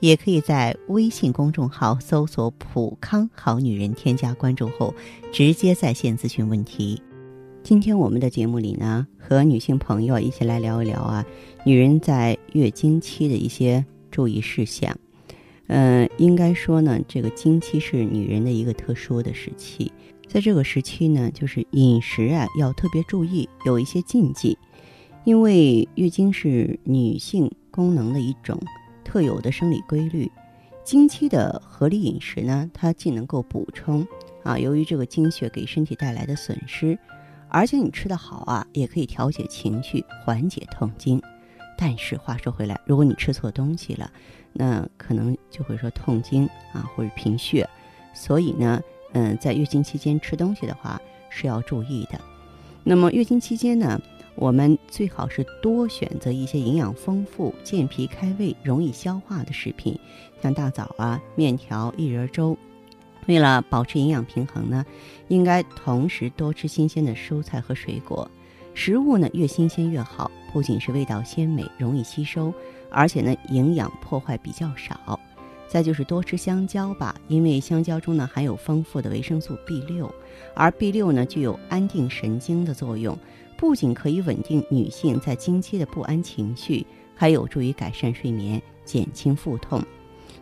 [0.00, 4.94] 也可以在微信公众号搜索“普康好女人”，添加关注后，
[5.30, 7.00] 直接在线咨询问题。
[7.62, 11.24] 今天我们的节目里呢，和女性朋友一起来聊一聊啊，
[11.64, 14.96] 女人在月经期的一些注意事项。
[15.66, 19.92] 嗯，应该说呢，这个经期是女人的一个特殊的时期，
[20.26, 24.56] 在这个时期呢，就是饮食啊要特别注意，有一些禁忌，
[25.24, 28.58] 因为月经是女性功能的一种。
[29.10, 30.30] 特有的生理规律，
[30.84, 34.06] 经期的合理饮食呢，它既能够补充
[34.44, 36.96] 啊，由于这个经血给身体带来的损失，
[37.48, 41.20] 而且你吃得好啊，也可以调节情绪，缓解痛经。
[41.76, 44.08] 但是话说回来，如果你吃错东西了，
[44.52, 47.68] 那可能就会说痛经啊，或者贫血。
[48.14, 48.80] 所以呢，
[49.14, 52.20] 嗯，在月经期间吃东西的话是要注意的。
[52.84, 54.00] 那么月经期间呢？
[54.40, 60.00] 我们最好是多选择一些营养丰富、健脾开胃、容易消化的食品，
[60.42, 62.56] 像大枣啊、面条、薏仁粥。
[63.26, 64.82] 为了保持营养平衡呢，
[65.28, 68.28] 应该同时多吃新鲜的蔬菜和水果。
[68.72, 72.50] 食物呢越新鲜越好，不仅是味道鲜美、容易吸收，
[72.88, 75.20] 而且呢营养破坏比较少。
[75.70, 80.12] 再就是多吃香蕉吧，因为香蕉中呢含有丰富的维生素 B 六，
[80.52, 83.16] 而 B 六呢具有安定神经的作用。
[83.56, 86.84] 不仅可以稳定女性在经期的不安情绪，
[87.14, 89.80] 还有助于改善睡眠、减轻腹痛。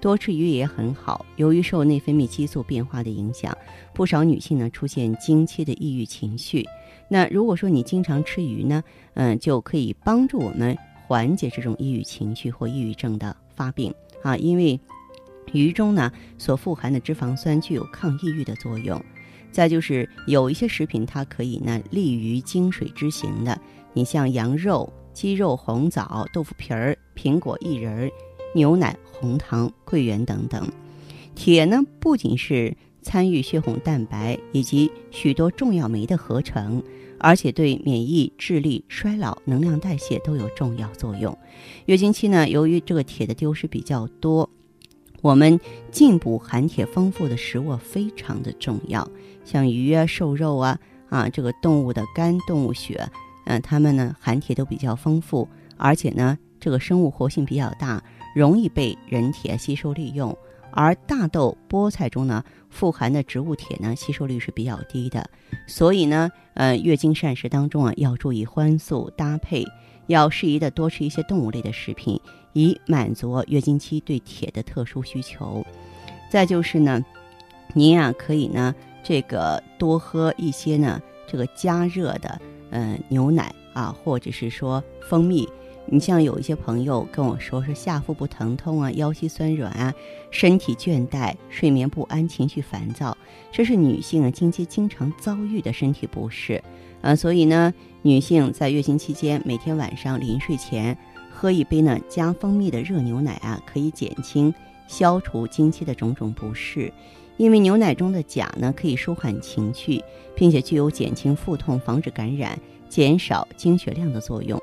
[0.00, 1.24] 多吃鱼也很好。
[1.36, 3.56] 由于受内分泌激素变化的影响，
[3.94, 6.66] 不少女性呢出现经期的抑郁情绪。
[7.08, 10.76] 那如果说你经常吃鱼呢，嗯，就可以帮助我们
[11.06, 14.36] 缓解这种抑郁情绪或抑郁症的发病啊。
[14.36, 14.78] 因为
[15.52, 19.02] 鱼中呢所富含的脂肪酸具有抗抑郁的作用。
[19.52, 23.60] 再就是有一些食品，它可以呢利于精水之行的。
[23.92, 28.10] 你像羊肉、鸡肉、红枣、豆腐皮儿、苹果、薏仁、
[28.52, 30.68] 牛奶、红糖、桂圆等等。
[31.36, 36.82] 铁呢不仅是参与血红蛋白以及许多重要酶的合成，
[37.20, 41.36] 而且对免疫、智力、衰老、能量代谢都有重要作用。
[41.86, 44.50] 月经期呢，由于这个铁的丢失比较多。
[45.24, 45.58] 我们
[45.90, 49.08] 进补含铁丰富的食物非常的重要，
[49.42, 53.02] 像鱼啊、瘦肉啊、啊这个动物的肝、动物血，
[53.46, 55.48] 嗯，它们呢含铁都比较丰富，
[55.78, 58.04] 而且呢这个生物活性比较大，
[58.36, 60.36] 容易被人体吸收利用。
[60.72, 65.26] 而大豆、菠菜中呢富含的植物铁呢吸收率是比较低的，
[65.66, 69.64] 所以呢，呃，月经膳食当中啊要注意荤素搭配。
[70.06, 72.20] 要适宜的多吃一些动物类的食品，
[72.52, 75.64] 以满足月经期对铁的特殊需求。
[76.30, 77.04] 再就是呢，
[77.74, 85.48] 您啊可以呢这个多喝一些呢这个加热的呃牛奶啊，或者是说蜂蜜。
[85.86, 89.94] 你像有一些朋友跟我说是下腹部疼痛啊、腰膝酸软啊、
[90.30, 93.16] 身体倦怠、睡眠不安、情绪烦躁，
[93.52, 96.62] 这是女性啊经期经常遭遇的身体不适。
[97.02, 100.96] 呃，所以呢，女性在月经期间，每天晚上临睡前
[101.30, 104.52] 喝一杯呢加蜂蜜的热牛奶啊，可以减轻、
[104.88, 106.90] 消除经期的种种不适。
[107.36, 110.02] 因为牛奶中的钾呢，可以舒缓情绪，
[110.34, 112.58] 并且具有减轻腹痛、防止感染、
[112.88, 114.58] 减少经血量的作用。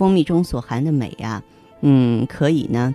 [0.00, 1.42] 蜂蜜中所含的镁啊，
[1.82, 2.94] 嗯，可以呢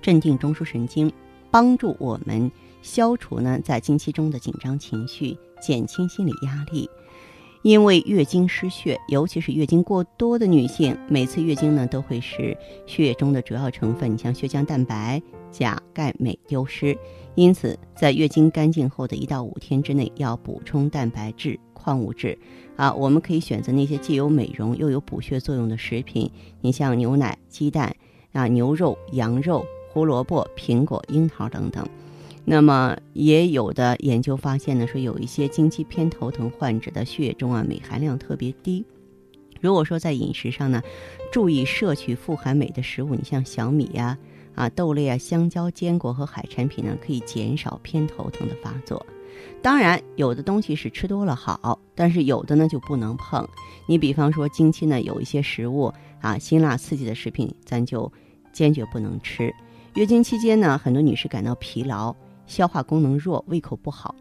[0.00, 1.12] 镇定中枢神经，
[1.50, 2.50] 帮助我们
[2.80, 6.88] 消除呢在经期中的紧张情绪，减轻心理压力。
[7.62, 12.56] 因为月经失血，尤其是月经过多的女性，每次月经呢都会使
[12.86, 16.96] 血液中的主要成分，你像血浆蛋白、钾、钙、镁丢失。
[17.34, 22.36] 因此，在月经干净后的一到五天之内，要补充蛋白质、矿物质。
[22.76, 27.94] 啊，我们可以选择那些既有美容又有补血作用的食品，你像牛奶、鸡蛋、
[28.32, 31.86] 啊牛肉、羊肉、胡萝卜、苹果、樱桃等等。
[32.44, 38.84] 那么也有的研究发现呢，说有一些经期偏头疼患者的血液中啊镁含量特别低。
[39.60, 40.82] 如果说在饮食上呢，
[41.30, 44.18] 注意摄取富含镁的食物，你像小米呀、
[44.56, 49.06] 啊豆类啊、香蕉、坚果和海产品呢，可以减少偏头疼的发作。
[49.62, 53.48] 当然，有的东西是吃多了好，但是有的呢就不能碰。
[53.86, 58.12] 你比方说经期呢，有一些食物啊辛辣刺激的食品，咱就
[58.52, 59.54] 坚决不能吃。
[59.94, 62.12] 月经期间呢，很多女士感到疲劳。
[62.52, 64.14] 消化功能弱，胃口不好，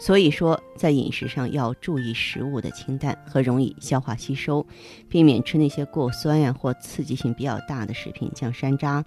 [0.00, 4.66] 所以说，在饮食上要注意食物的清淡和容易消化吸收，
[5.08, 9.04] 避免吃那些过酸呀或刺激性比较大的食品，像山楂、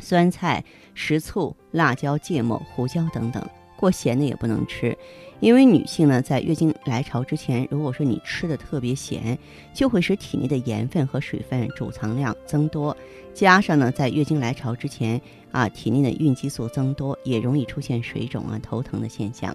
[0.00, 0.64] 酸菜、
[0.94, 3.40] 食醋、辣椒、芥末、胡椒等等。
[3.82, 4.96] 过咸的也不能吃，
[5.40, 9.36] 因为女性呢在月经来潮之前，如果说你吃的特别咸，
[9.74, 12.96] 就会使体内的盐分和水分储藏量增多，
[13.34, 15.20] 加上呢在月经来潮之前
[15.50, 19.52] 啊，体内的孕激素增多，也容易出现水肿啊、头疼的现象。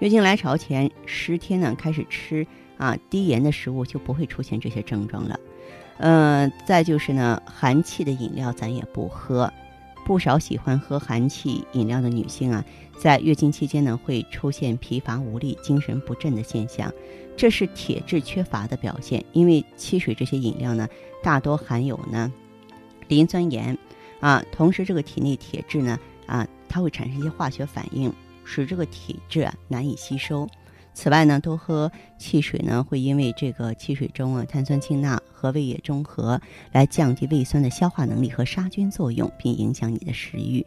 [0.00, 2.44] 月经来潮前十天呢，开始吃
[2.76, 5.38] 啊低盐的食物，就不会出现这些症状了。
[5.98, 9.48] 嗯，再就是呢，寒气的饮料咱也不喝。
[10.04, 12.64] 不少喜欢喝寒气饮料的女性啊，
[12.98, 16.92] 在月经期间呢，会出现疲乏无力、精神不振的现象，
[17.36, 19.24] 这是铁质缺乏的表现。
[19.32, 20.88] 因为汽水这些饮料呢，
[21.22, 22.32] 大多含有呢
[23.08, 23.76] 磷酸盐
[24.20, 28.12] 啊，同时这个体内铁质呢啊，它会产生一些化学反应，
[28.44, 30.48] 使这个铁质难以吸收。
[30.92, 36.40] 此外呢，多喝汽水呢，会因为这个汽水中啊碳酸氢钠和胃液中和，
[36.72, 40.64] 来降低胃酸的消化能力和杀菌作用，并影响你的食欲。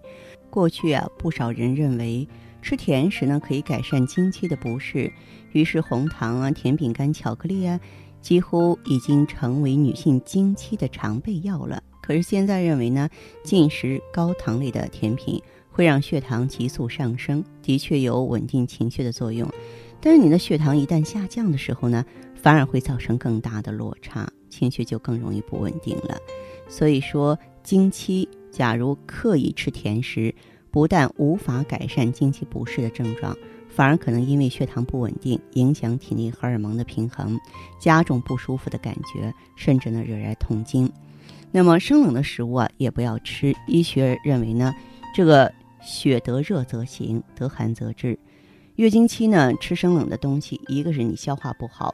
[0.50, 2.28] 过去啊，不少人认为
[2.62, 5.12] 吃甜食呢可以改善经期的不适，
[5.52, 7.80] 于是红糖啊、甜饼干、巧克力啊，
[8.22, 11.84] 几乎已经成为女性经期的常备药了。
[12.02, 13.10] 可是现在认为呢，
[13.44, 19.50] 进食高糖类的甜品会让血糖急速上升，的确有稳定情绪的作用。
[20.06, 22.04] 但是你的血糖一旦下降的时候呢，
[22.36, 26.18] 反而会造成更大的落差，情绪就更容易不稳定了。
[26.68, 30.36] 所以说，经期假如刻意吃甜食，
[30.70, 33.34] 不但无法改善经期不适的症状，
[33.70, 37.40] 反而可能因为血糖不稳定，影响体内荷尔蒙的平衡，
[37.80, 40.92] 加重不舒服的感觉，甚至呢惹来痛经。
[41.50, 43.56] 那么生冷的食物啊，也不要吃。
[43.68, 44.76] 医学认为呢，
[45.16, 45.50] 这个
[45.82, 48.20] 血得热则行，得寒则滞。
[48.76, 51.94] 月经期呢，吃生冷的东西，一个是你消化不好，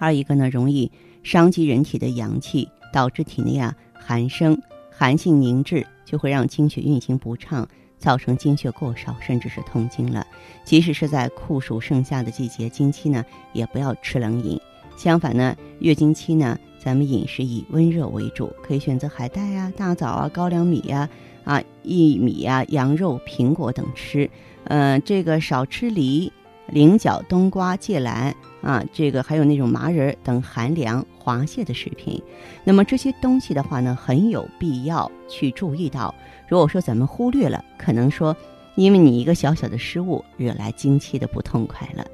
[0.00, 0.90] 二一个呢容易
[1.22, 4.60] 伤及人体的阳气，导致体内啊寒生，
[4.90, 7.68] 寒性凝滞，就会让经血运行不畅，
[7.98, 10.26] 造成经血过少，甚至是痛经了。
[10.64, 14.60] 即使是在酷暑盛夏的季节，经期呢也不要吃冷饮。
[14.96, 21.08] 相反呢，月经期呢，咱们饮食以温热为主，可以选择海带啊、大枣啊、高粱米呀、
[21.44, 24.28] 啊薏米呀、羊肉、苹果等吃。
[24.64, 26.32] 嗯，这个少吃梨、
[26.66, 32.22] 菱角、冬瓜、芥兰啊，这个还有那种麻仁等寒凉滑泻的食品。
[32.64, 36.14] 那么这些东西的话呢，很有必要去注意到。
[36.48, 38.36] 如果说咱们忽略了，可能说。
[38.74, 42.06] 因为你一个小小的失误，惹来经期的不痛快了。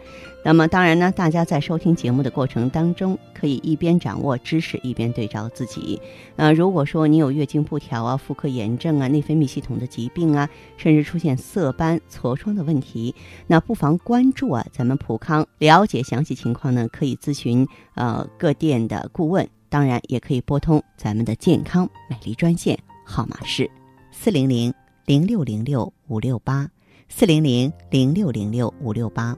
[0.44, 6.00] 那么当然呢，大家在收听节目的过程当中，可以一边掌握知识，一边对照自己。
[6.36, 13.14] 呃，如果说你有月经不调啊、妇科炎症啊、内分泌系统的疾病啊，甚至出现色斑、痤疮的问题，
[13.46, 23.70] 那不妨关注啊咱们普康，了解详细情况呢，可以咨询呃各店的顾问，当然也可以拨通咱们的健康美丽专线，号码是
[24.10, 24.72] 四零零。
[25.08, 26.70] 零六零六五六八
[27.08, 29.34] 四零零零六零六五六八。